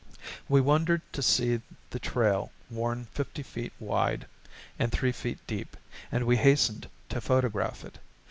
[0.49, 4.25] We wondered to see the trail worn fifty feet wide
[4.79, 5.77] and three feet deep,
[6.11, 7.99] and we hastened to photograph it.